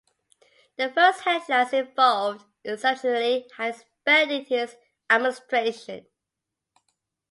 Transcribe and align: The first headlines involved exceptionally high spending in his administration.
The 0.77 0.89
first 0.89 1.25
headlines 1.25 1.73
involved 1.73 2.43
exceptionally 2.63 3.45
high 3.55 3.69
spending 3.73 4.45
in 4.45 4.45
his 4.45 4.75
administration. 5.11 6.07